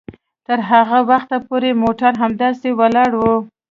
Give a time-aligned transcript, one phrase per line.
[0.47, 3.35] تر هغه وخته پورې موټر همداسې ولاړ وي